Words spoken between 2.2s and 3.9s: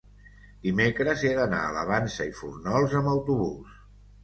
i Fórnols amb autobús.